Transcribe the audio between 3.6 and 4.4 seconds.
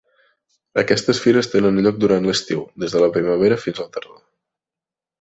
fins a la tardor.